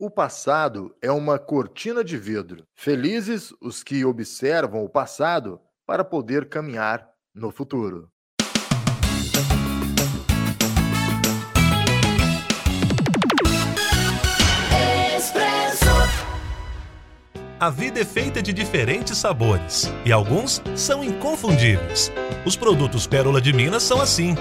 [0.00, 2.62] O passado é uma cortina de vidro.
[2.72, 8.08] Felizes os que observam o passado para poder caminhar no futuro.
[17.58, 22.12] A vida é feita de diferentes sabores e alguns são inconfundíveis.
[22.46, 24.36] Os produtos Pérola de Minas são assim.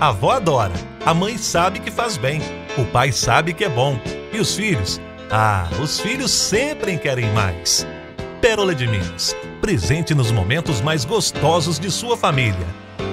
[0.00, 0.74] A avó adora,
[1.04, 2.40] a mãe sabe que faz bem,
[2.78, 3.98] o pai sabe que é bom
[4.32, 5.00] e os filhos?
[5.30, 7.86] Ah, os filhos sempre querem mais.
[8.40, 12.66] Pérola de Minas, presente nos momentos mais gostosos de sua família.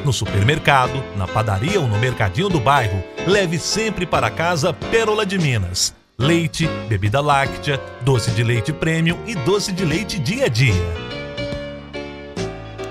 [0.06, 5.38] No supermercado, na padaria ou no mercadinho do bairro, leve sempre para casa Pérola de
[5.38, 10.74] Minas leite, bebida láctea, doce de leite premium e doce de leite dia a dia.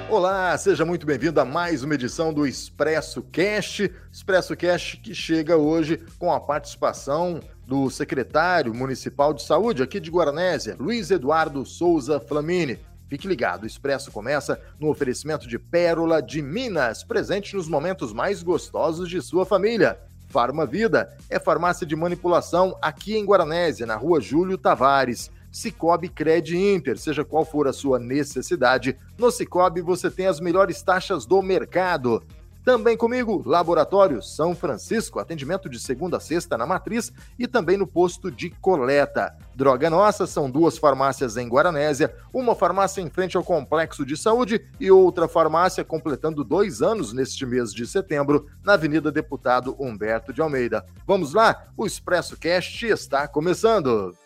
[0.09, 3.91] Olá, seja muito bem-vindo a mais uma edição do Expresso Cast.
[4.13, 10.11] Expresso Cast que chega hoje com a participação do secretário municipal de saúde aqui de
[10.11, 12.79] Guaranésia, Luiz Eduardo Souza Flamini.
[13.09, 18.43] Fique ligado, o Expresso começa no oferecimento de Pérola de Minas, presente nos momentos mais
[18.43, 19.99] gostosos de sua família.
[20.29, 25.31] Farma Vida é farmácia de manipulação aqui em Guaranésia, na rua Júlio Tavares.
[25.51, 30.83] Cicobi Cred Inter, seja qual for a sua necessidade, no Cicobi você tem as melhores
[30.83, 32.23] taxas do mercado.
[32.67, 37.87] Também comigo, Laboratório São Francisco, atendimento de segunda a sexta na matriz e também no
[37.87, 39.37] posto de coleta.
[39.55, 44.67] Droga Nossa são duas farmácias em Guaranésia, uma farmácia em frente ao Complexo de Saúde
[44.81, 50.43] e outra farmácia completando dois anos neste mês de setembro, na Avenida Deputado Humberto de
[50.43, 50.85] Almeida.
[51.07, 51.69] Vamos lá?
[51.77, 54.26] O Expresso Cast está começando!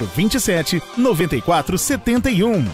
[0.01, 2.65] 84 27 94 71.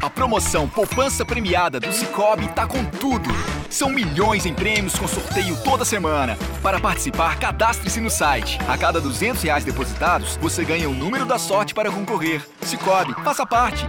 [0.00, 3.28] A promoção Poupança Premiada do Cicobi tá com tudo.
[3.68, 6.38] São milhões em prêmios com sorteio toda semana.
[6.62, 8.58] Para participar, cadastre-se no site.
[8.68, 12.46] A cada 200 reais depositados, você ganha o número da sorte para concorrer.
[12.62, 13.86] Cicobi, faça parte.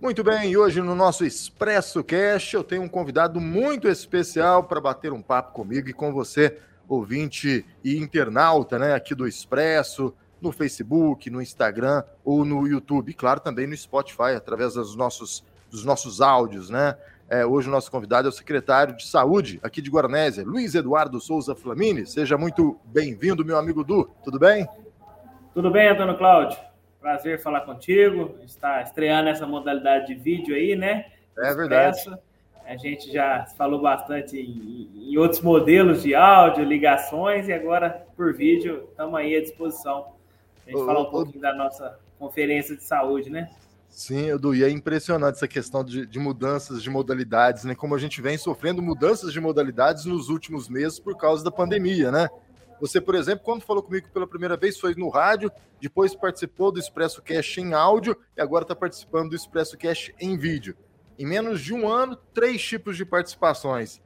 [0.00, 4.80] Muito bem, e hoje no nosso Expresso Cash eu tenho um convidado muito especial para
[4.80, 6.56] bater um papo comigo e com você,
[6.88, 13.14] ouvinte e internauta, né, aqui do Expresso, no Facebook, no Instagram ou no YouTube, e
[13.14, 16.96] claro, também no Spotify, através dos nossos, dos nossos áudios, né?
[17.28, 21.20] É, hoje o nosso convidado é o secretário de Saúde aqui de Guaranésia, Luiz Eduardo
[21.20, 22.04] Souza Flamini.
[22.04, 24.10] Seja muito bem-vindo, meu amigo Du.
[24.24, 24.66] Tudo bem?
[25.54, 26.58] Tudo bem, Antônio Cláudio.
[27.00, 28.34] Prazer falar contigo.
[28.44, 31.06] Está estreando essa modalidade de vídeo aí, né?
[31.38, 31.98] É verdade.
[32.66, 38.34] A gente já falou bastante em, em outros modelos de áudio, ligações, e agora por
[38.34, 40.06] vídeo estamos aí à disposição
[40.74, 43.50] a gente falar um pouquinho da nossa conferência de saúde, né?
[43.88, 47.74] Sim, Edu, e é impressionante essa questão de, de, mudanças de modalidades, né?
[47.74, 52.12] Como a gente vem sofrendo mudanças de modalidades nos últimos meses por causa da pandemia,
[52.12, 52.28] né?
[52.80, 56.78] Você, por exemplo, quando falou comigo pela primeira vez, foi no rádio, depois participou do
[56.78, 60.76] Expresso Cash em áudio e agora está participando do Expresso Cash em vídeo.
[61.18, 64.00] Em menos de um ano, três tipos de participações.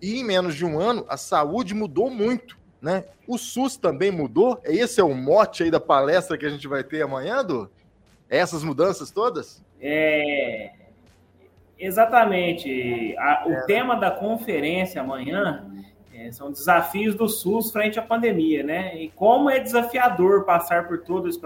[0.00, 2.59] E em menos de um ano, a saúde mudou muito.
[2.80, 3.04] Né?
[3.26, 4.60] O SUS também mudou?
[4.64, 7.70] Esse é o mote aí da palestra que a gente vai ter amanhã, do
[8.28, 9.62] Essas mudanças todas?
[9.80, 10.72] É,
[11.78, 13.14] exatamente.
[13.18, 13.66] A, o é.
[13.66, 15.70] tema da conferência amanhã
[16.14, 18.96] é, são desafios do SUS frente à pandemia, né?
[18.96, 21.40] E como é desafiador passar por todo esse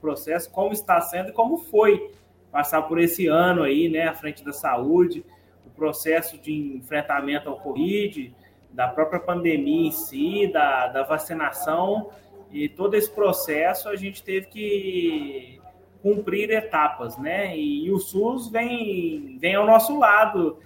[0.00, 2.10] processo, como está sendo e como foi
[2.50, 5.24] passar por esse ano aí, né, à frente da saúde,
[5.66, 8.34] o processo de enfrentamento ao Covid,
[8.76, 12.10] da própria pandemia em si, da, da vacinação
[12.52, 15.60] e todo esse processo a gente teve que
[16.02, 17.56] cumprir etapas, né?
[17.56, 20.58] E, e o SUS vem, vem ao nosso lado,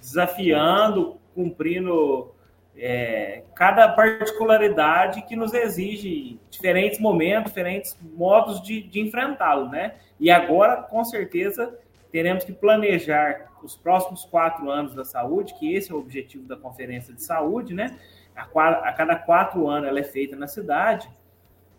[0.00, 2.32] desafiando, cumprindo
[2.76, 9.96] é, cada particularidade que nos exige diferentes momentos, diferentes modos de, de enfrentá-lo, né?
[10.20, 11.76] E agora, com certeza,
[12.10, 16.56] teremos que planejar os próximos quatro anos da saúde, que esse é o objetivo da
[16.56, 17.98] Conferência de Saúde, né?
[18.34, 21.08] A, a cada quatro anos ela é feita na cidade.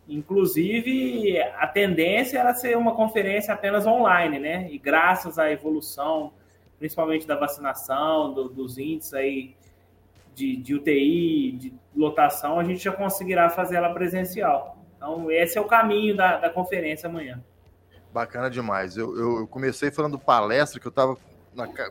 [0.07, 4.67] Inclusive, a tendência era ser uma conferência apenas online, né?
[4.71, 6.33] E graças à evolução,
[6.79, 9.55] principalmente da vacinação, do, dos índices aí
[10.33, 14.77] de, de UTI, de lotação, a gente já conseguirá fazer ela presencial.
[14.97, 17.41] Então, esse é o caminho da, da conferência amanhã.
[18.13, 18.97] Bacana demais.
[18.97, 21.17] Eu, eu, eu comecei falando palestra, que eu estava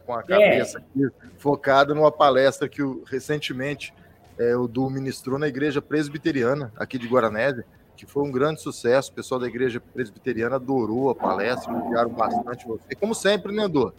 [0.04, 0.80] com a cabeça é.
[0.80, 3.92] aqui, focada numa palestra que eu, recentemente
[4.38, 7.64] é, o Du ministrou na igreja presbiteriana aqui de Guaranésia,
[7.96, 9.10] que foi um grande sucesso.
[9.10, 12.94] O pessoal da igreja presbiteriana adorou a palestra, elogiaram bastante você.
[12.94, 13.92] Como sempre, né, Edu?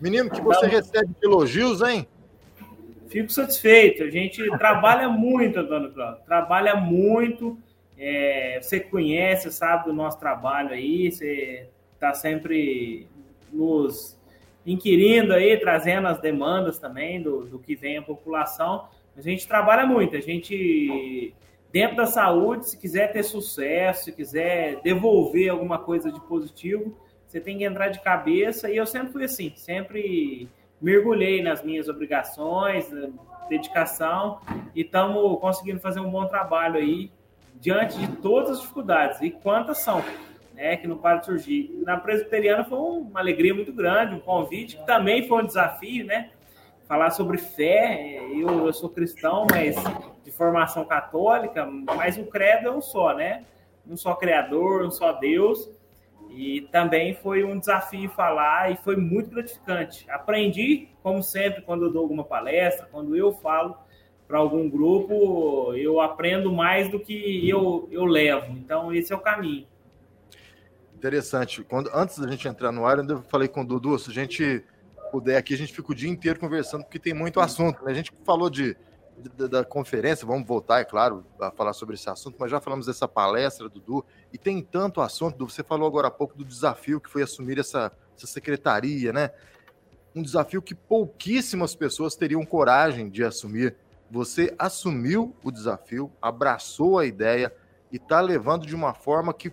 [0.00, 2.06] Menino, que você recebe elogios, hein?
[3.08, 4.02] Fico satisfeito.
[4.02, 6.24] A gente trabalha muito, Antônio Cláudio.
[6.24, 7.58] Trabalha muito.
[8.04, 11.12] É, você conhece, sabe do nosso trabalho aí.
[11.12, 13.06] Você está sempre
[13.52, 14.18] nos
[14.66, 18.88] inquirindo aí, trazendo as demandas também do, do que vem a população.
[19.16, 20.16] A gente trabalha muito.
[20.16, 21.32] A gente,
[21.70, 26.98] dentro da saúde, se quiser ter sucesso, se quiser devolver alguma coisa de positivo,
[27.28, 28.68] você tem que entrar de cabeça.
[28.68, 30.48] E eu sempre fui assim, sempre
[30.80, 32.90] mergulhei nas minhas obrigações,
[33.48, 34.40] dedicação,
[34.74, 37.12] e estamos conseguindo fazer um bom trabalho aí,
[37.62, 39.20] diante de todas as dificuldades.
[39.22, 40.04] E quantas são,
[40.52, 41.80] né, que não para de surgir.
[41.86, 46.30] Na presbiteriana foi uma alegria muito grande, um convite, que também foi um desafio, né?
[46.88, 49.76] Falar sobre fé, eu, eu sou cristão, mas
[50.24, 53.44] de formação católica, mas o credo é um só, né?
[53.88, 55.70] Um só Criador, um só Deus.
[56.30, 60.10] E também foi um desafio falar e foi muito gratificante.
[60.10, 63.76] Aprendi, como sempre, quando eu dou alguma palestra, quando eu falo
[64.32, 68.50] para algum grupo, eu aprendo mais do que eu, eu levo.
[68.52, 69.66] Então, esse é o caminho.
[70.96, 71.62] Interessante.
[71.62, 74.64] Quando, antes da gente entrar no ar, eu falei com o Dudu, se a gente
[75.10, 77.84] puder aqui, a gente fica o dia inteiro conversando, porque tem muito assunto.
[77.84, 77.90] Né?
[77.90, 78.74] A gente falou de
[79.36, 82.86] da, da, conferência, vamos voltar, é claro, a falar sobre esse assunto, mas já falamos
[82.86, 84.02] dessa palestra, Dudu,
[84.32, 87.58] e tem tanto assunto, Dudu, você falou agora há pouco do desafio que foi assumir
[87.58, 89.30] essa, essa secretaria, né?
[90.14, 93.76] Um desafio que pouquíssimas pessoas teriam coragem de assumir.
[94.12, 97.52] Você assumiu o desafio, abraçou a ideia
[97.90, 99.52] e está levando de uma forma que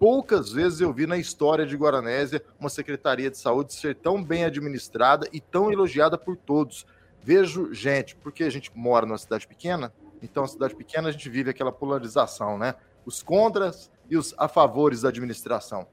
[0.00, 4.44] poucas vezes eu vi na história de Guaranésia uma secretaria de saúde ser tão bem
[4.44, 6.84] administrada e tão elogiada por todos
[7.22, 9.92] vejo gente, porque a gente mora numa cidade pequena,
[10.22, 12.76] então, a cidade pequena, a gente vive aquela polarização, né?
[13.04, 15.86] Os contras e os a favores da administração.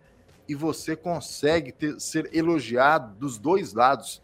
[0.47, 4.21] E você consegue ter, ser elogiado dos dois lados.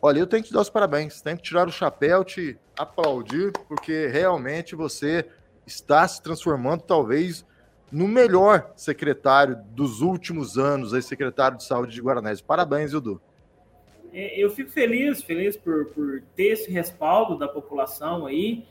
[0.00, 3.52] Olha, eu tenho que te dar os parabéns, tenho que tirar o chapéu, te aplaudir,
[3.66, 5.26] porque realmente você
[5.66, 7.44] está se transformando, talvez,
[7.90, 12.40] no melhor secretário dos últimos anos, aí, secretário de saúde de Guaranés.
[12.40, 13.20] Parabéns, Edu.
[14.12, 18.64] É, eu fico feliz, feliz por, por ter esse respaldo da população aí.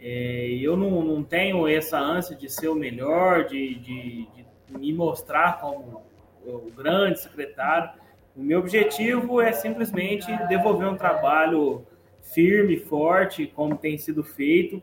[0.00, 4.28] É, eu não, não tenho essa ânsia de ser o melhor, de, de,
[4.66, 6.04] de me mostrar como
[6.46, 7.90] o grande secretário.
[8.38, 11.84] O meu objetivo é simplesmente devolver um trabalho
[12.22, 14.80] firme, forte, como tem sido feito.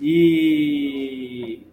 [0.00, 1.66] E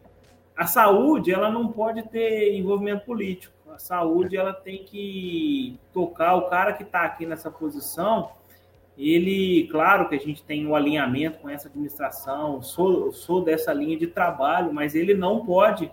[0.57, 3.53] a saúde, ela não pode ter envolvimento político.
[3.71, 8.31] A saúde ela tem que tocar o cara que está aqui nessa posição.
[8.97, 13.95] Ele, claro que a gente tem um alinhamento com essa administração, sou, sou dessa linha
[13.95, 15.91] de trabalho, mas ele não pode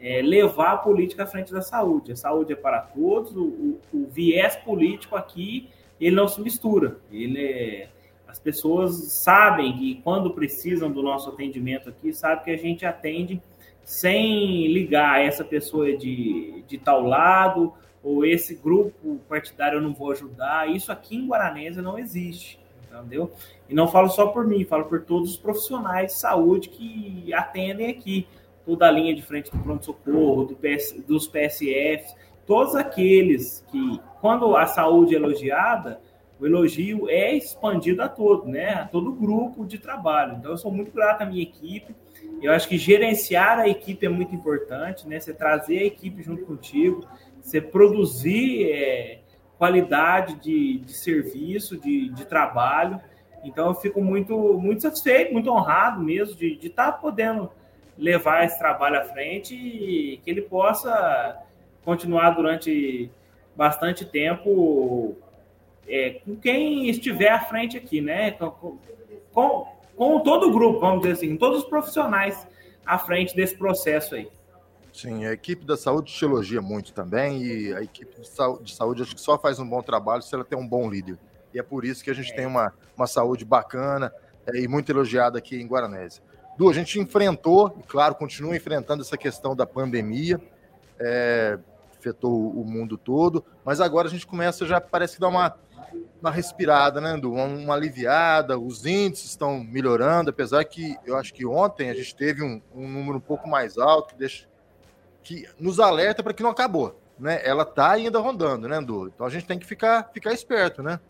[0.00, 2.12] é, levar a política à frente da saúde.
[2.12, 5.68] A saúde é para todos, o, o, o viés político aqui
[6.00, 6.98] ele não se mistura.
[7.12, 7.88] Ele é,
[8.26, 13.42] as pessoas sabem que quando precisam do nosso atendimento aqui, sabe que a gente atende
[13.84, 20.12] sem ligar essa pessoa de, de tal lado ou esse grupo partidário eu não vou
[20.12, 20.70] ajudar.
[20.70, 23.32] Isso aqui em Guaranesa não existe, entendeu?
[23.68, 27.90] E não falo só por mim, falo por todos os profissionais de saúde que atendem
[27.90, 28.26] aqui,
[28.64, 32.14] toda a linha de frente do pronto-socorro, do PS, dos PSFs,
[32.46, 36.00] todos aqueles que, quando a saúde é elogiada,
[36.38, 38.70] o elogio é expandido a todo, né?
[38.70, 40.36] A todo grupo de trabalho.
[40.38, 41.94] Então, eu sou muito grato à minha equipe
[42.42, 45.20] eu acho que gerenciar a equipe é muito importante, né?
[45.20, 47.06] Você trazer a equipe junto contigo,
[47.40, 49.20] você produzir é,
[49.58, 52.98] qualidade de, de serviço, de, de, trabalho.
[53.44, 57.50] Então eu fico muito, muito satisfeito, muito honrado mesmo de estar tá podendo
[58.00, 61.38] levar esse trabalho à frente e que ele possa
[61.84, 63.10] continuar durante
[63.54, 65.16] bastante tempo
[65.86, 68.30] é, com quem estiver à frente aqui, né?
[68.32, 68.78] Com,
[69.32, 72.48] com, com todo o grupo, vamos dizer assim, todos os profissionais
[72.86, 74.28] à frente desse processo aí.
[74.92, 78.74] Sim, a equipe da saúde te elogia muito também, e a equipe de saúde, de
[78.74, 81.16] saúde acho que só faz um bom trabalho se ela tem um bom líder.
[81.54, 82.34] E é por isso que a gente é.
[82.34, 84.12] tem uma, uma saúde bacana
[84.46, 86.22] é, e muito elogiada aqui em Guaranésia.
[86.60, 90.38] Du, a gente enfrentou, e claro, continua enfrentando essa questão da pandemia.
[90.98, 91.58] É,
[91.98, 95.56] afetou o mundo todo, mas agora a gente começa já parece que dar uma,
[96.20, 101.46] uma respirada, né, Uma, uma aliviada, os índices estão melhorando, apesar que eu acho que
[101.46, 104.46] ontem a gente teve um, um número um pouco mais alto que, deixa,
[105.22, 107.40] que nos alerta para que não acabou, né?
[107.42, 109.08] Ela está ainda rondando, né, Edu?
[109.08, 111.00] Então a gente tem que ficar, ficar esperto, né?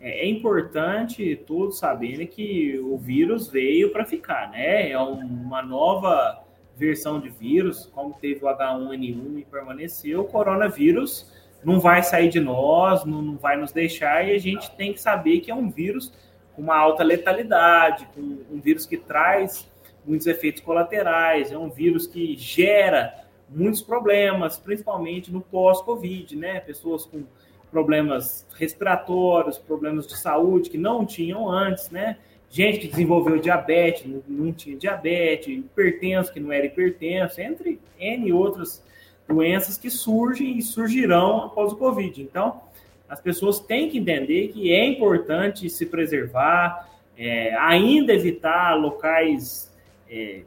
[0.00, 4.90] É, é importante todos saberem que o vírus veio para ficar, né?
[4.90, 6.42] É uma nova
[6.76, 11.30] versão de vírus, como teve o H1N1 e permaneceu, o coronavírus
[11.62, 15.40] não vai sair de nós, não, vai nos deixar, e a gente tem que saber
[15.40, 16.10] que é um vírus
[16.56, 19.68] com uma alta letalidade, com um vírus que traz
[20.06, 23.14] muitos efeitos colaterais, é um vírus que gera
[23.48, 26.60] muitos problemas, principalmente no pós-Covid, né?
[26.60, 27.24] Pessoas com
[27.70, 32.16] problemas respiratórios, problemas de saúde que não tinham antes, né?
[32.50, 38.84] gente que desenvolveu diabetes, não, tinha diabetes, hipertenso que não era hipertenso, entre N outras
[39.26, 42.20] doenças que surgem e surgirão após o Covid.
[42.20, 42.60] Então,
[43.08, 49.72] as pessoas têm que entender que é importante se preservar, é, ainda evitar locais
[50.10, 50.42] é,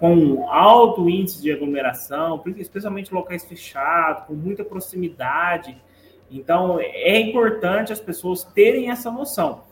[0.00, 5.76] com alto índice de aglomeração, especialmente locais fechados, com muita proximidade.
[6.30, 9.62] Então, é importante as pessoas terem essa noção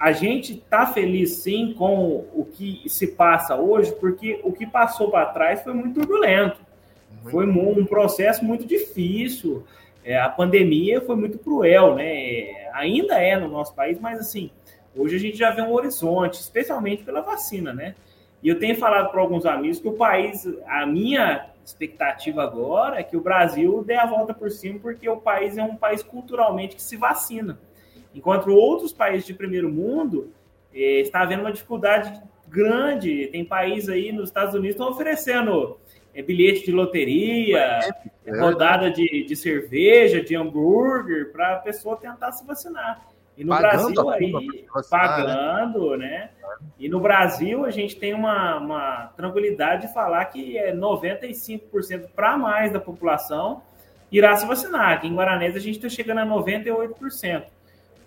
[0.00, 5.10] a gente está feliz sim com o que se passa hoje, porque o que passou
[5.10, 6.58] para trás foi muito turbulento.
[7.30, 9.62] Foi um processo muito difícil.
[10.02, 12.70] É, a pandemia foi muito cruel, né?
[12.72, 14.50] Ainda é no nosso país, mas assim,
[14.96, 17.94] hoje a gente já vê um horizonte, especialmente pela vacina, né?
[18.42, 23.02] E eu tenho falado para alguns amigos que o país, a minha expectativa agora é
[23.02, 26.76] que o Brasil dê a volta por cima, porque o país é um país culturalmente
[26.76, 27.58] que se vacina.
[28.14, 30.32] Enquanto outros países de primeiro mundo
[30.74, 33.28] eh, está havendo uma dificuldade grande.
[33.28, 35.78] Tem países aí nos Estados Unidos que estão oferecendo
[36.14, 37.80] eh, bilhete de loteria,
[38.26, 43.06] é, rodada de, de cerveja, de hambúrguer, para a pessoa tentar se vacinar.
[43.40, 44.64] E no pagando Brasil aí, né?
[44.90, 46.30] pagando, né?
[46.78, 52.36] E no Brasil a gente tem uma, uma tranquilidade de falar que é 95% para
[52.36, 53.62] mais da população
[54.12, 54.92] irá se vacinar.
[54.92, 57.44] Aqui em Guaranés a gente está chegando a 98%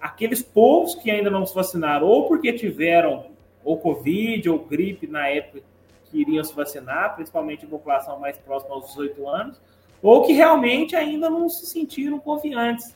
[0.03, 3.27] aqueles povos que ainda não se vacinaram, ou porque tiveram
[3.63, 5.63] ou Covid ou gripe na época
[6.11, 9.61] que iriam se vacinar, principalmente a população mais próxima aos 18 anos,
[10.01, 12.93] ou que realmente ainda não se sentiram confiantes.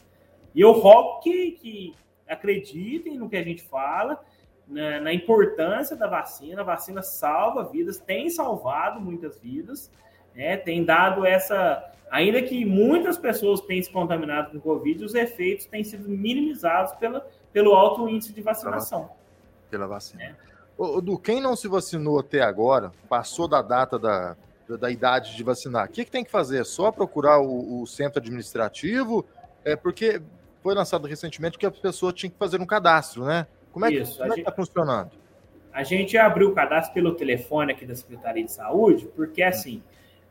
[0.53, 1.95] E eu rogo que, que
[2.27, 4.23] acreditem no que a gente fala,
[4.67, 6.61] na, na, importância da vacina.
[6.61, 9.91] A vacina salva vidas, tem salvado muitas vidas,
[10.35, 10.57] né?
[10.57, 15.83] tem dado essa Ainda que muitas pessoas tenham se contaminado com Covid, os efeitos têm
[15.83, 19.09] sido minimizados pela, pelo alto índice de vacinação.
[19.69, 20.23] Pela vacina.
[20.23, 20.35] É.
[20.77, 24.37] O, do quem não se vacinou até agora, passou da data da,
[24.69, 26.61] da, da idade de vacinar, o que, que, tem que fazer?
[26.61, 29.25] É só procurar o, o, centro administrativo?
[29.65, 30.21] É porque
[30.67, 33.47] foi lançado recentemente que a pessoa tinha que fazer um cadastro, né?
[33.71, 35.11] Como é Isso, que está funcionando?
[35.71, 39.81] A gente abriu o cadastro pelo telefone aqui da Secretaria de Saúde, porque assim.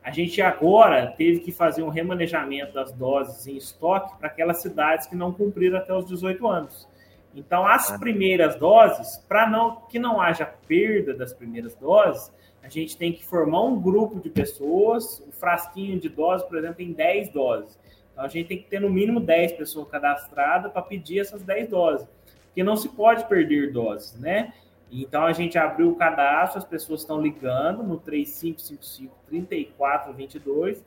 [0.03, 5.05] A gente agora teve que fazer um remanejamento das doses em estoque para aquelas cidades
[5.05, 6.87] que não cumpriram até os 18 anos.
[7.35, 7.99] Então, as ah.
[7.99, 12.31] primeiras doses, para não que não haja perda das primeiras doses,
[12.63, 16.75] a gente tem que formar um grupo de pessoas, um frasquinho de doses, por exemplo,
[16.75, 17.77] tem 10 doses.
[18.17, 21.69] Então, a gente tem que ter no mínimo 10 pessoas cadastradas para pedir essas 10
[21.69, 22.07] doses,
[22.47, 24.53] porque não se pode perder doses, né?
[24.91, 30.83] Então a gente abriu o cadastro, as pessoas estão ligando no 3555 3422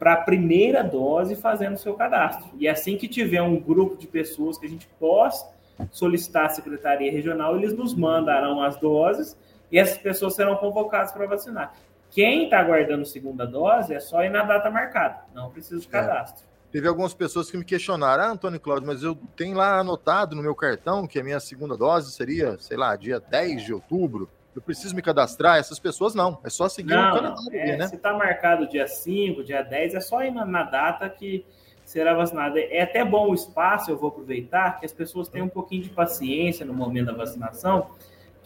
[0.00, 2.48] para a primeira dose fazendo o seu cadastro.
[2.58, 5.48] E assim que tiver um grupo de pessoas que a gente possa
[5.92, 9.36] solicitar à Secretaria Regional, eles nos mandarão as doses
[9.70, 11.72] e essas pessoas serão convocadas para vacinar.
[12.10, 15.90] Quem está aguardando segunda dose é só ir na data marcada, não precisa de é.
[15.90, 16.44] cadastro.
[16.44, 16.48] É.
[16.70, 20.42] Teve algumas pessoas que me questionaram, ah, Antônio Cláudio, mas eu tenho lá anotado no
[20.42, 24.28] meu cartão que a minha segunda dose seria, sei lá, dia 10 de outubro.
[24.54, 25.58] Eu preciso me cadastrar?
[25.58, 26.38] Essas pessoas não.
[26.44, 27.86] É só seguir não, o calendário, é, né?
[27.86, 31.46] Se está marcado dia 5, dia 10, é só ir na, na, data que
[31.84, 32.58] será vacinado.
[32.58, 35.90] É até bom o espaço, eu vou aproveitar, que as pessoas tenham um pouquinho de
[35.90, 37.90] paciência no momento da vacinação,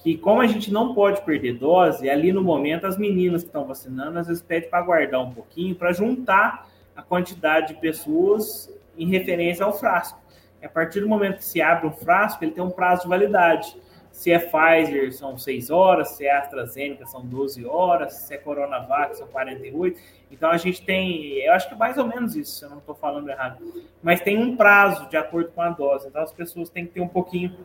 [0.02, 3.64] que como a gente não pode perder dose, ali no momento as meninas que estão
[3.64, 8.68] vacinando, às vezes pedem para aguardar um pouquinho, para juntar a quantidade de pessoas
[8.99, 10.21] em referência ao frasco.
[10.61, 13.09] E a partir do momento que se abre um frasco, ele tem um prazo de
[13.09, 13.76] validade.
[14.11, 19.16] Se é Pfizer, são 6 horas, se é AstraZeneca, são 12 horas, se é Coronavac,
[19.16, 19.99] são 48.
[20.30, 22.78] Então a gente tem, eu acho que é mais ou menos isso, se eu não
[22.78, 23.64] estou falando errado.
[24.02, 26.09] Mas tem um prazo de acordo com a dose.
[26.09, 27.56] Então as pessoas têm que ter um pouquinho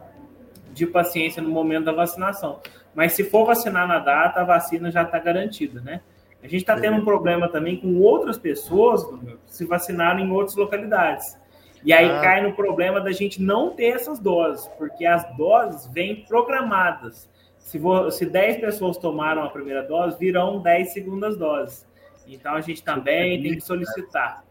[0.78, 2.62] de paciência no momento da vacinação.
[2.94, 6.02] Mas se for vacinar na data, a vacina já está garantida, né?
[6.42, 10.56] A gente está tendo um problema também com outras pessoas que se vacinaram em outras
[10.56, 11.38] localidades.
[11.84, 12.22] E aí ah.
[12.22, 17.30] cai no problema da gente não ter essas doses, porque as doses vêm programadas.
[17.58, 21.86] Se, vou, se 10 pessoas tomaram a primeira dose, virão 10 segundas doses.
[22.28, 24.44] Então a gente também tem que solicitar.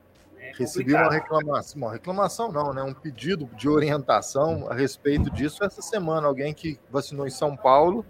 [0.51, 2.83] É Recebi uma reclamação, uma reclamação não, né?
[2.83, 6.27] Um pedido de orientação a respeito disso essa semana.
[6.27, 8.05] Alguém que vacinou em São Paulo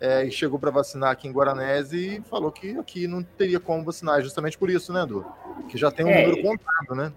[0.00, 3.84] é, e chegou para vacinar aqui em Guaranese e falou que aqui não teria como
[3.84, 5.24] vacinar, justamente por isso, né, Edu?
[5.68, 7.12] Que já tem um é, número contado, né?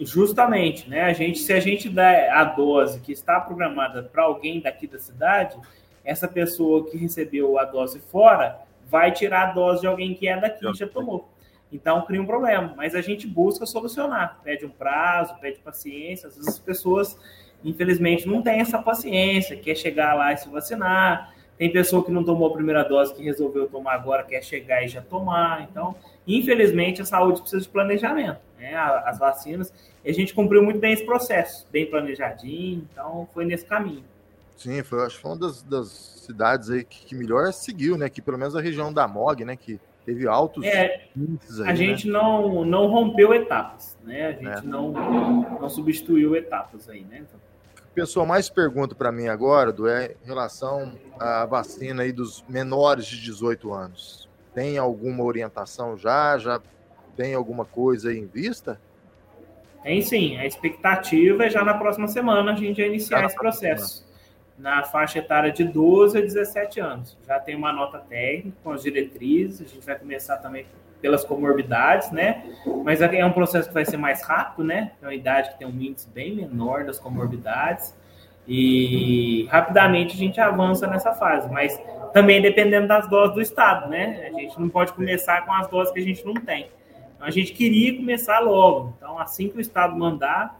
[0.00, 1.02] Justamente, né?
[1.02, 4.98] A gente, se a gente dá a dose que está programada para alguém daqui da
[4.98, 5.58] cidade,
[6.04, 10.40] essa pessoa que recebeu a dose fora vai tirar a dose de alguém que é
[10.40, 11.28] daqui e já tomou.
[11.72, 16.28] Então cria um problema, mas a gente busca solucionar, pede um prazo, pede paciência.
[16.28, 17.18] Às vezes as pessoas,
[17.64, 21.34] infelizmente, não têm essa paciência, quer chegar lá e se vacinar.
[21.56, 24.88] Tem pessoa que não tomou a primeira dose, que resolveu tomar agora, quer chegar e
[24.88, 25.62] já tomar.
[25.70, 25.94] Então,
[26.26, 28.74] infelizmente, a saúde precisa de planejamento, né?
[28.74, 29.72] As vacinas.
[30.04, 34.04] E a gente cumpriu muito bem esse processo, bem planejadinho, então foi nesse caminho.
[34.56, 38.08] Sim, foi, acho que foi uma das, das cidades aí que, que, melhor seguiu, né?
[38.08, 39.56] Que pelo menos a região da MOG, né?
[39.56, 42.12] Que teve altos é, aí, A gente né?
[42.12, 44.26] não, não rompeu etapas, né?
[44.26, 44.68] A gente é.
[44.68, 47.22] não, não substituiu etapas aí, né?
[47.22, 47.40] Então...
[47.90, 52.42] O pessoal mais pergunta para mim agora, do é em relação à vacina aí dos
[52.48, 54.28] menores de 18 anos.
[54.54, 56.38] Tem alguma orientação já?
[56.38, 56.60] Já
[57.16, 58.80] tem alguma coisa aí em vista?
[59.82, 60.38] Tem sim.
[60.38, 64.06] A expectativa é já na próxima semana a gente já iniciar esse processo.
[64.62, 67.18] Na faixa etária de 12 a 17 anos.
[67.26, 70.64] Já tem uma nota técnica com as diretrizes, a gente vai começar também
[71.00, 72.44] pelas comorbidades, né?
[72.84, 74.92] Mas é um processo que vai ser mais rápido, né?
[75.02, 77.92] É uma idade que tem um índice bem menor das comorbidades.
[78.46, 81.76] E rapidamente a gente avança nessa fase, mas
[82.12, 84.30] também dependendo das doses do Estado, né?
[84.32, 86.70] A gente não pode começar com as doses que a gente não tem.
[87.16, 88.94] Então, a gente queria começar logo.
[88.96, 90.56] Então, assim que o Estado mandar,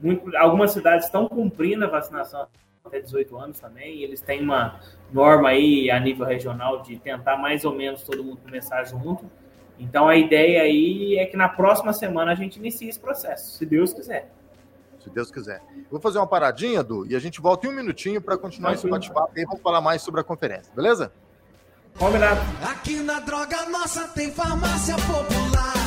[0.00, 2.46] muito, algumas cidades estão cumprindo a vacinação
[2.84, 4.80] até 18 anos também, e eles têm uma
[5.12, 9.24] norma aí a nível regional de tentar mais ou menos todo mundo começar junto.
[9.78, 13.64] Então, a ideia aí é que na próxima semana a gente inicie esse processo, se
[13.64, 14.30] Deus quiser.
[15.00, 15.60] Se Deus quiser.
[15.76, 18.74] Eu vou fazer uma paradinha, Edu, e a gente volta em um minutinho para continuar
[18.74, 21.12] esse bate-papo e vamos falar mais sobre a conferência, beleza?
[21.98, 22.40] Combinado.
[22.70, 25.81] Aqui na Droga Nossa tem farmácia popular.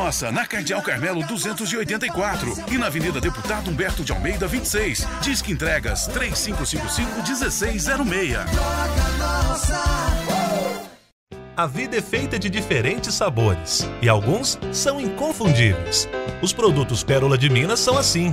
[0.00, 5.04] Nossa, na Cardeal Carmelo 284 e na Avenida Deputado Humberto de Almeida 26.
[5.20, 8.36] Disque entregas 3555 1606.
[11.56, 16.08] A vida é feita de diferentes sabores e alguns são inconfundíveis.
[16.40, 18.32] Os produtos Pérola de Minas são assim.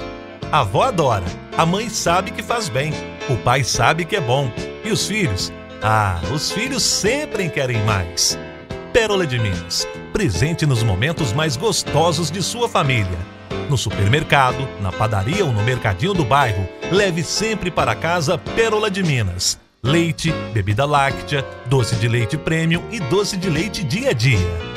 [0.52, 1.26] A avó adora,
[1.58, 2.94] a mãe sabe que faz bem,
[3.28, 4.52] o pai sabe que é bom
[4.84, 5.52] e os filhos?
[5.82, 8.38] Ah, os filhos sempre querem mais.
[8.96, 9.86] Pérola de Minas.
[10.14, 13.20] Presente nos momentos mais gostosos de sua família.
[13.70, 19.04] No supermercado, na padaria ou no mercadinho do bairro, leve sempre para casa Pérola de
[19.04, 19.60] Minas.
[19.84, 24.75] Leite, bebida láctea, doce de leite premium e doce de leite dia a dia.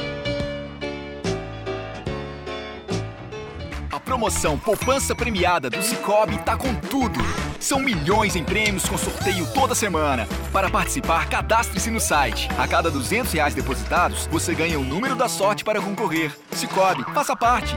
[4.09, 7.21] Promoção Poupança Premiada do Cicobi tá com tudo.
[7.61, 10.27] São milhões em prêmios com sorteio toda semana.
[10.51, 12.49] Para participar, cadastre-se no site.
[12.57, 16.35] A cada 200 reais depositados, você ganha o número da sorte para concorrer.
[16.53, 17.77] Cicobi, faça parte.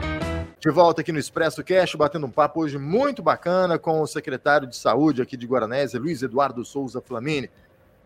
[0.58, 4.68] De volta aqui no Expresso Cash, batendo um papo hoje muito bacana com o secretário
[4.68, 7.50] de Saúde aqui de Guaranésia, Luiz Eduardo Souza Flamini.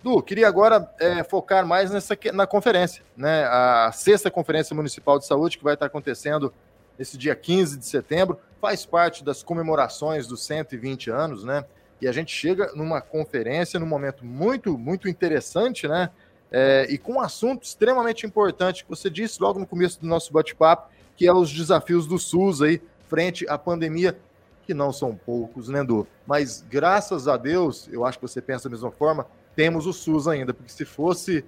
[0.02, 3.44] Du, queria agora é, focar mais nessa, na conferência, né?
[3.46, 6.52] A sexta Conferência Municipal de Saúde que vai estar acontecendo
[6.98, 11.66] nesse dia 15 de setembro, faz parte das comemorações dos 120 anos, né?
[12.02, 16.10] E a gente chega numa conferência num momento muito, muito interessante, né?
[16.52, 20.32] É, e com um assunto extremamente importante que você disse logo no começo do nosso
[20.32, 24.18] bate-papo, que é os desafios do SUS aí frente à pandemia,
[24.66, 26.08] que não são poucos, né, Edu?
[26.26, 30.28] Mas graças a Deus, eu acho que você pensa da mesma forma, temos o SUS
[30.28, 31.46] ainda, porque se fosse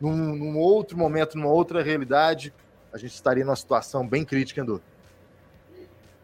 [0.00, 2.52] num, num outro momento, numa outra realidade,
[2.92, 4.80] a gente estaria numa situação bem crítica, Edu.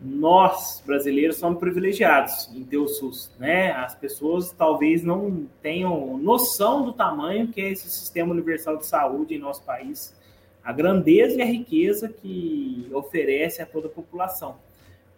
[0.01, 3.73] Nós, brasileiros, somos privilegiados em ter o SUS, né?
[3.73, 9.35] As pessoas talvez não tenham noção do tamanho que é esse sistema universal de saúde
[9.35, 10.15] em nosso país,
[10.63, 14.57] a grandeza e a riqueza que oferece a toda a população.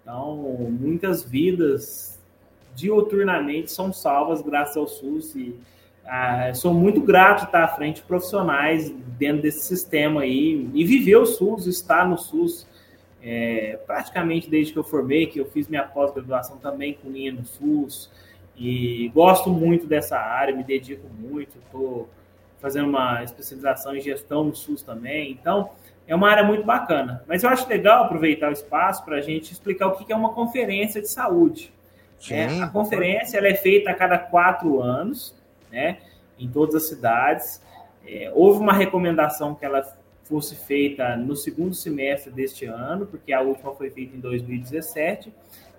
[0.02, 0.36] Então,
[0.70, 2.16] muitas vidas
[2.76, 5.58] dioturnamente são salvas graças ao SUS e
[6.06, 10.68] ah, sou muito grato estar à frente de profissionais dentro desse sistema aí.
[10.72, 12.66] E viver o SUS, estar no SUS
[13.22, 17.44] é, praticamente desde que eu formei, que eu fiz minha pós-graduação também com linha no
[17.44, 18.08] SUS.
[18.56, 22.08] E gosto muito dessa área, me dedico muito, estou
[22.60, 25.70] fazendo uma especialização em gestão no SUS também, então
[26.06, 27.22] é uma área muito bacana.
[27.26, 30.32] Mas eu acho legal aproveitar o espaço para a gente explicar o que é uma
[30.32, 31.72] conferência de saúde.
[32.30, 35.35] É, a conferência ela é feita a cada quatro anos,
[35.76, 35.98] né,
[36.38, 37.62] em todas as cidades.
[38.06, 39.82] É, houve uma recomendação que ela
[40.24, 45.32] fosse feita no segundo semestre deste ano, porque a última foi feita em 2017,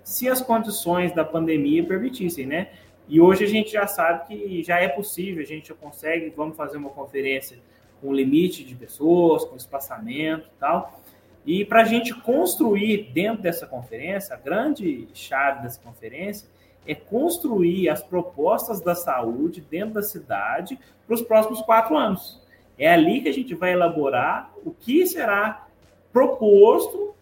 [0.04, 2.70] se as condições da pandemia permitissem, né?
[3.10, 6.56] E hoje a gente já sabe que já é possível, a gente já consegue, vamos
[6.56, 7.58] fazer uma conferência
[8.00, 11.02] com limite de pessoas, com espaçamento e tal.
[11.46, 16.48] E para a gente construir dentro dessa conferência, a grande chave dessa conferência
[16.88, 22.42] é construir as propostas da saúde dentro da cidade para os próximos quatro anos.
[22.80, 25.68] É ali que a gente vai elaborar o que será
[26.14, 27.14] proposto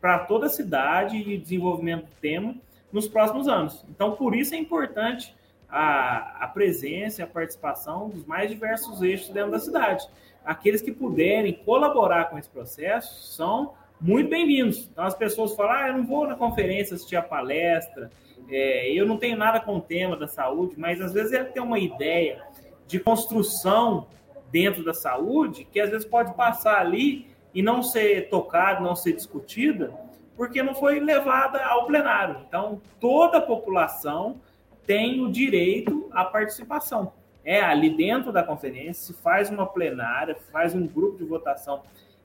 [0.00, 2.54] para toda a cidade e desenvolvimento do tema
[2.92, 3.84] nos próximos anos.
[3.88, 5.34] Então, por isso é importante
[5.68, 10.06] a, a presença a participação dos mais diversos eixos dentro da cidade.
[10.44, 14.88] Aqueles que puderem colaborar com esse processo são muito bem-vindos.
[14.92, 18.10] Então, as pessoas falam, ah, eu não vou na conferência assistir a palestra,
[18.48, 21.62] é, eu não tenho nada com o tema da saúde, mas às vezes ele tem
[21.62, 22.42] uma ideia
[22.86, 24.06] de construção
[24.50, 29.12] dentro da saúde que às vezes pode passar ali e não ser tocada, não ser
[29.12, 29.92] discutida,
[30.36, 32.44] porque não foi levada ao plenário.
[32.46, 34.40] Então, toda a população
[34.86, 37.12] tem o direito à participação.
[37.44, 41.82] É ali dentro da conferência, se faz uma plenária, faz um grupo de votação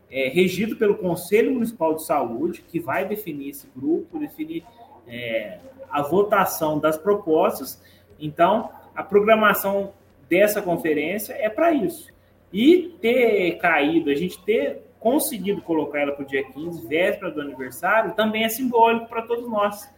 [0.09, 4.65] é, regido pelo Conselho Municipal de Saúde, que vai definir esse grupo, definir
[5.11, 7.81] é, a votação das propostas.
[8.17, 9.93] Então, a programação
[10.29, 12.09] dessa conferência é para isso.
[12.53, 17.41] E ter caído, a gente ter conseguido colocar ela para o dia 15, véspera do
[17.41, 19.89] aniversário, também é simbólico para todos nós,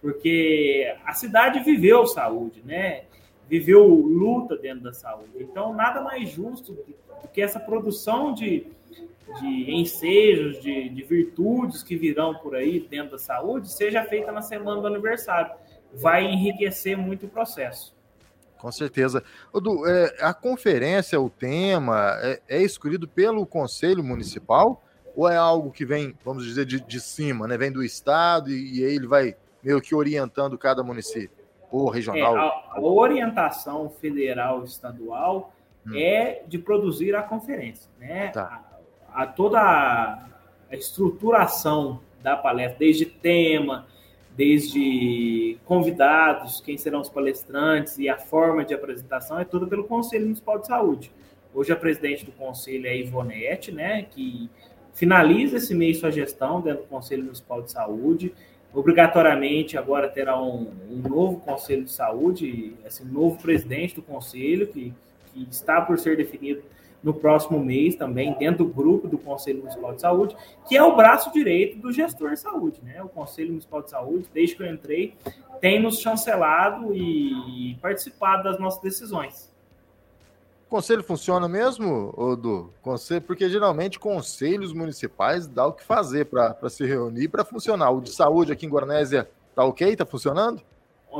[0.00, 3.04] porque a cidade viveu saúde, né?
[3.48, 5.30] Viveu luta dentro da saúde.
[5.40, 8.66] Então, nada mais justo do que essa produção de,
[9.40, 14.42] de ensejos, de, de virtudes que virão por aí dentro da saúde, seja feita na
[14.42, 15.52] semana do aniversário.
[15.94, 17.94] Vai enriquecer muito o processo.
[18.58, 19.24] Com certeza.
[19.52, 24.82] Odu, é, a conferência, o tema, é, é, escolhido pelo Conselho Municipal
[25.16, 27.58] ou é algo que vem, vamos dizer, de, de cima, né?
[27.58, 31.44] Vem do Estado e, e, aí ele vai meio que orientando cada município?
[31.70, 32.36] Ou regional?
[32.36, 35.52] É, a, a, orientação federal estadual
[35.86, 35.94] hum.
[35.96, 38.28] é de produzir a conferência, né?
[38.28, 38.71] Tá.
[39.14, 40.28] A, toda a
[40.70, 43.86] estruturação da palestra, desde tema,
[44.36, 50.24] desde convidados, quem serão os palestrantes e a forma de apresentação é tudo pelo Conselho
[50.24, 51.12] Municipal de Saúde.
[51.54, 54.48] Hoje a presidente do conselho é a Ivonete, né, que
[54.94, 58.32] finaliza esse mês sua gestão dentro do Conselho Municipal de Saúde.
[58.72, 64.66] Obrigatoriamente agora terá um, um novo Conselho de Saúde, assim, um novo presidente do conselho
[64.68, 64.94] que,
[65.32, 66.62] que está por ser definido
[67.02, 70.36] no próximo mês também, dentro do grupo do Conselho Municipal de Saúde,
[70.68, 72.80] que é o braço direito do gestor de saúde.
[72.82, 73.02] Né?
[73.02, 75.14] O Conselho Municipal de Saúde, desde que eu entrei,
[75.60, 79.50] tem nos chancelado e participado das nossas decisões.
[80.66, 82.70] O conselho funciona mesmo, Odu?
[82.80, 87.90] Conselho, porque geralmente conselhos municipais dá o que fazer para se reunir para funcionar.
[87.90, 89.92] O de saúde aqui em Guarnésia está ok?
[89.92, 90.62] Está funcionando?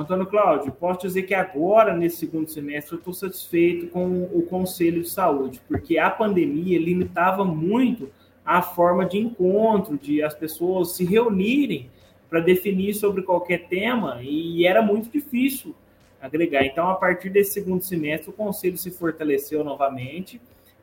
[0.01, 5.03] Antônio Cláudio, posso dizer que agora, nesse segundo semestre, eu estou satisfeito com o Conselho
[5.03, 8.09] de Saúde, porque a pandemia limitava muito
[8.45, 11.91] a forma de encontro, de as pessoas se reunirem
[12.29, 15.75] para definir sobre qualquer tema, e era muito difícil
[16.21, 16.65] agregar.
[16.65, 20.41] Então, a partir desse segundo semestre, o Conselho se fortaleceu novamente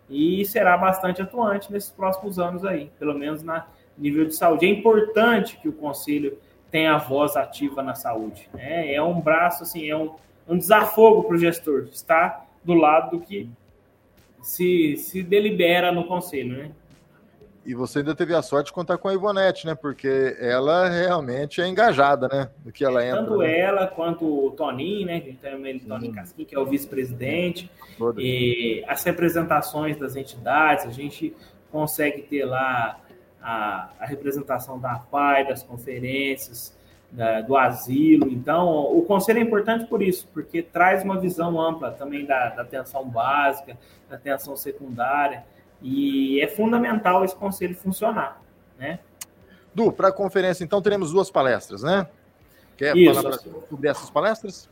[0.10, 3.68] e será bastante atuante nesses próximos anos aí, pelo menos na
[3.98, 4.66] nível de saúde.
[4.66, 6.38] É importante que o Conselho
[6.72, 8.50] tem a voz ativa na saúde.
[8.54, 8.94] Né?
[8.94, 10.16] É um braço, assim, é um,
[10.48, 13.50] um desafogo para o gestor estar do lado do que
[14.42, 16.72] se, se delibera no conselho, né?
[17.66, 19.76] E você ainda teve a sorte de contar com a Ivonete, né?
[19.76, 22.50] Porque ela realmente é engajada, né?
[22.64, 23.24] Do que ela entra.
[23.24, 23.60] Tanto né?
[23.60, 25.20] ela quanto o Toninho, né?
[25.20, 27.70] Que tem ele, Toninho Casquim, que é o vice-presidente.
[28.18, 31.36] E as representações das entidades, a gente
[31.72, 33.00] consegue ter lá
[33.42, 36.78] a, a representação da PAI, das conferências,
[37.12, 38.30] da, do asilo.
[38.30, 42.62] Então, o conselho é importante por isso, porque traz uma visão ampla também da, da
[42.62, 43.78] atenção básica,
[44.10, 45.44] da atenção secundária,
[45.82, 48.42] e é fundamental esse conselho funcionar,
[48.78, 49.00] né?
[49.74, 52.08] Du, para a conferência, então, teremos duas palestras, né?
[52.76, 53.22] Quer isso.
[53.22, 54.70] falar sobre essas palestras?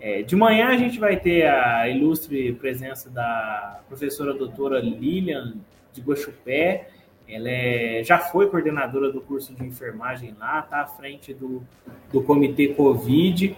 [0.00, 5.56] É, de manhã a gente vai ter a ilustre presença da professora doutora Lilian
[5.92, 6.88] de Guaxupé.
[7.32, 11.62] Ela é, já foi coordenadora do curso de enfermagem lá, está à frente do,
[12.12, 13.56] do comitê Covid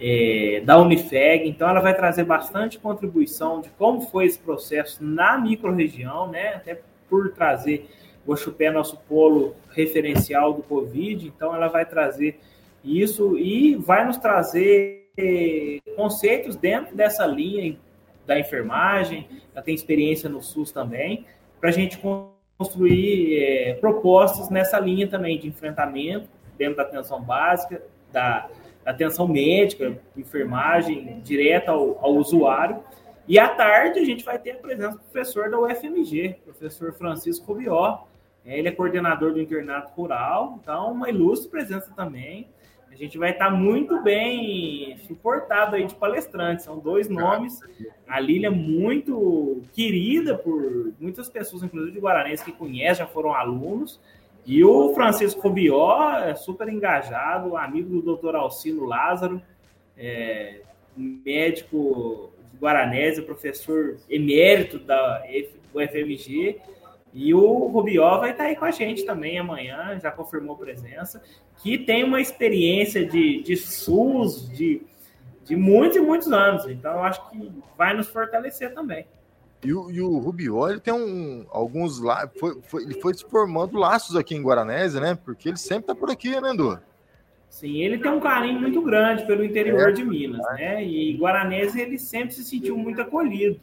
[0.00, 1.48] é, da Unifeg.
[1.48, 6.54] Então, ela vai trazer bastante contribuição de como foi esse processo na microrregião, né?
[6.54, 7.88] Até por trazer
[8.26, 11.26] o Guaxupé, nosso polo referencial do Covid.
[11.26, 12.40] Então, ela vai trazer
[12.84, 15.02] isso e vai nos trazer
[15.96, 17.76] conceitos dentro dessa linha
[18.26, 21.26] da enfermagem, ela tem experiência no SUS também,
[21.60, 21.98] para a gente
[22.62, 28.48] construir é, propostas nessa linha também de enfrentamento dentro da atenção básica, da,
[28.86, 32.82] atenção médica, enfermagem direta ao, ao, usuário.
[33.26, 37.52] E à tarde a gente vai ter a presença do professor da UFMG, professor Francisco
[37.52, 38.04] Rubió.
[38.44, 42.48] Ele é coordenador do internato rural, então uma ilustre presença também.
[42.92, 46.66] A gente vai estar muito bem suportado aí de palestrantes.
[46.66, 47.58] São dois nomes.
[48.06, 53.34] A Lília é muito querida por muitas pessoas, inclusive de Guaranense, que conhecem, já foram
[53.34, 53.98] alunos.
[54.44, 59.40] E o Francisco Rubió é super engajado, amigo do doutor Alcino Lázaro,
[59.96, 60.60] é,
[60.94, 65.24] médico de Guaranese, professor emérito da
[65.74, 66.60] UFMG.
[67.14, 71.22] E o Rubió vai estar aí com a gente também amanhã, já confirmou presença,
[71.62, 74.82] que tem uma experiência de, de SUS de,
[75.44, 76.66] de muitos e muitos anos.
[76.66, 79.06] Então, eu acho que vai nos fortalecer também.
[79.62, 83.24] E o, e o Rubió, ele tem um, alguns lá, foi, foi, ele foi se
[83.24, 85.14] formando laços aqui em Guaranese, né?
[85.14, 86.80] Porque ele sempre tá por aqui, né, Edu?
[87.48, 90.82] Sim, ele tem um carinho muito grande pelo interior é, de Minas, né?
[90.82, 93.60] E Guaranese ele sempre se sentiu muito acolhido.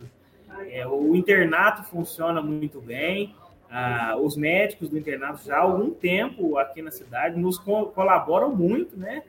[0.70, 3.36] É, o internato funciona muito bem.
[3.70, 8.56] Ah, os médicos do internato já há algum tempo aqui na cidade nos co colaboram
[8.56, 9.24] muito, né?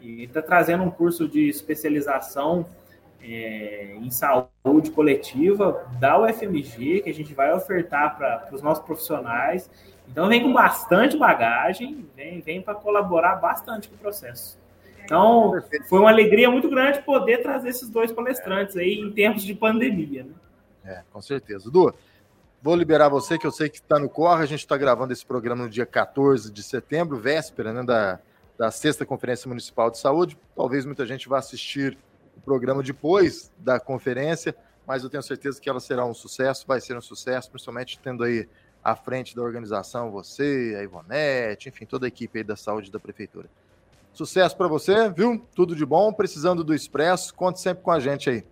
[0.00, 2.66] E está trazendo um curso de especialização
[3.22, 9.70] é, em saúde coletiva da UFMG, que a gente vai ofertar para os nossos profissionais.
[10.06, 14.58] Então, vem com bastante bagagem, vem, vem para colaborar bastante com o processo.
[15.04, 15.52] Então,
[15.88, 20.24] foi uma alegria muito grande poder trazer esses dois palestrantes aí em tempos de pandemia.
[20.24, 20.34] Né?
[20.84, 21.70] É, com certeza.
[21.70, 21.92] Du,
[22.62, 24.42] vou liberar você, que eu sei que está no corre.
[24.42, 28.18] A gente está gravando esse programa no dia 14 de setembro, véspera né, da,
[28.56, 30.38] da sexta Conferência Municipal de Saúde.
[30.56, 31.96] Talvez muita gente vá assistir
[32.36, 34.54] o programa depois da conferência,
[34.86, 38.24] mas eu tenho certeza que ela será um sucesso, vai ser um sucesso, principalmente tendo
[38.24, 38.48] aí
[38.82, 42.98] à frente da organização você, a Ivonete, enfim, toda a equipe aí da saúde da
[42.98, 43.48] prefeitura.
[44.12, 45.46] Sucesso para você, viu?
[45.54, 46.12] Tudo de bom.
[46.12, 48.44] Precisando do Expresso, conte sempre com a gente aí.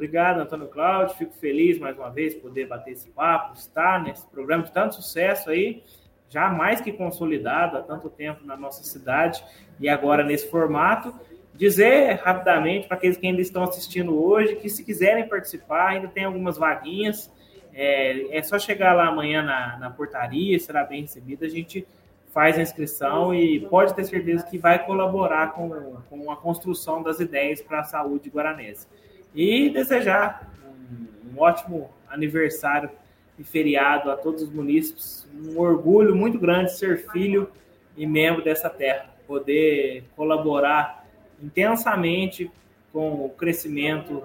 [0.00, 1.14] Obrigado, Antônio Cláudio.
[1.14, 5.50] Fico feliz mais uma vez poder bater esse papo, estar nesse programa de tanto sucesso
[5.50, 5.82] aí,
[6.26, 9.44] já mais que consolidado há tanto tempo na nossa cidade
[9.78, 11.14] e agora nesse formato.
[11.52, 16.24] Dizer rapidamente para aqueles que ainda estão assistindo hoje que se quiserem participar, ainda tem
[16.24, 17.30] algumas vaguinhas.
[17.74, 21.44] É, é só chegar lá amanhã na, na portaria, será bem recebido.
[21.44, 21.86] A gente
[22.32, 25.68] faz a inscrição e pode ter certeza que vai colaborar com,
[26.08, 28.88] com a construção das ideias para a saúde guaranense.
[29.34, 32.90] E desejar um, um ótimo aniversário
[33.38, 35.26] e feriado a todos os munícipes.
[35.34, 37.50] Um orgulho muito grande ser filho
[37.96, 41.06] e membro dessa terra, poder colaborar
[41.42, 42.50] intensamente
[42.92, 44.22] com o crescimento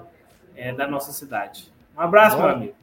[0.55, 1.71] é, da nossa cidade.
[1.95, 2.73] Um abraço, Bom, meu amigo.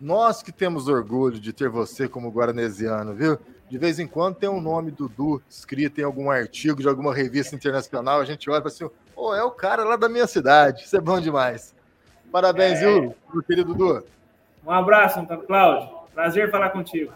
[0.00, 3.38] Nós que temos orgulho de ter você como guaranesiano, viu?
[3.68, 7.54] De vez em quando tem um nome Dudu escrito em algum artigo de alguma revista
[7.54, 10.84] internacional, a gente olha para assim, Pô, é o cara lá da minha cidade.
[10.84, 11.74] Isso é bom demais.
[12.30, 12.86] Parabéns, é...
[12.86, 14.06] viu, meu querido Dudu.
[14.64, 15.88] Um abraço, Antônio Cláudio.
[16.14, 17.12] Prazer falar contigo.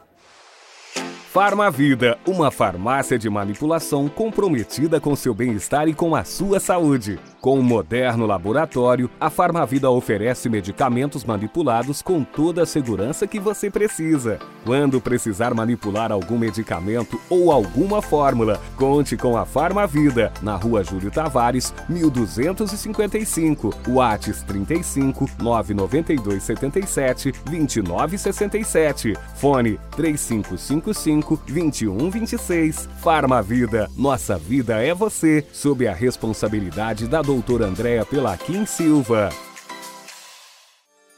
[1.36, 7.18] Farmavida, uma farmácia de manipulação comprometida com seu bem-estar e com a sua saúde.
[7.42, 13.70] Com um moderno laboratório, a Farmavida oferece medicamentos manipulados com toda a segurança que você
[13.70, 14.38] precisa.
[14.64, 21.10] Quando precisar manipular algum medicamento ou alguma fórmula, conte com a Farmavida, na rua Júlio
[21.10, 32.88] Tavares, 1255, Whats 35 992 77 2967, fone 3555 2126.
[33.02, 39.30] Farmavida, nossa vida é você, sob a responsabilidade da doutora Andréa Pelaquim Silva.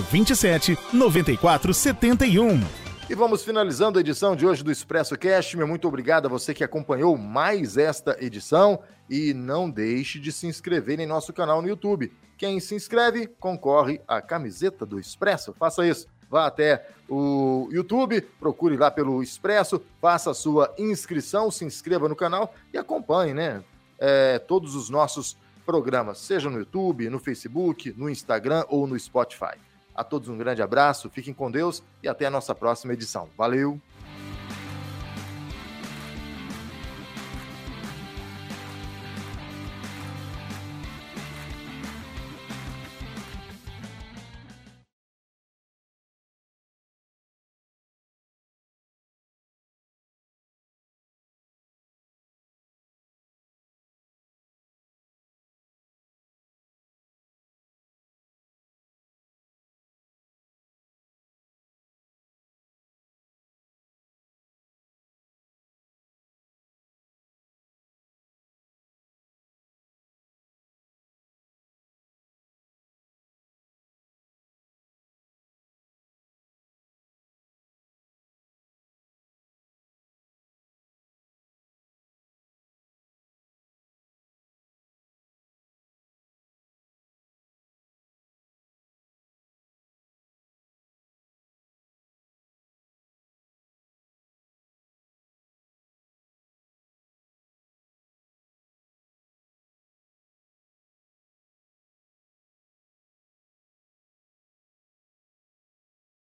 [0.00, 2.60] 84 27 94 71.
[3.08, 5.56] E vamos finalizando a edição de hoje do Expresso Cast.
[5.56, 10.46] Meu muito obrigado a você que acompanhou mais esta edição e não deixe de se
[10.46, 12.12] inscrever em nosso canal no YouTube.
[12.38, 15.52] Quem se inscreve concorre à camiseta do Expresso.
[15.58, 16.06] Faça isso.
[16.30, 22.14] Vá até o YouTube, procure lá pelo Expresso, faça a sua inscrição, se inscreva no
[22.14, 23.64] canal e acompanhe, né?
[23.98, 25.36] É, todos os nossos
[25.66, 29.58] programas, seja no YouTube, no Facebook, no Instagram ou no Spotify.
[30.00, 33.28] A todos um grande abraço, fiquem com Deus e até a nossa próxima edição.
[33.36, 33.78] Valeu!